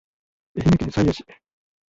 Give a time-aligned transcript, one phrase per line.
[0.55, 1.23] 愛媛県西予市